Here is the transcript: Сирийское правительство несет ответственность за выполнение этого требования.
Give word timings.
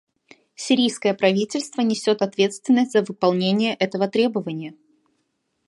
Сирийское 0.55 1.13
правительство 1.13 1.81
несет 1.81 2.23
ответственность 2.23 2.91
за 2.93 3.03
выполнение 3.03 3.75
этого 3.75 4.07
требования. 4.07 4.73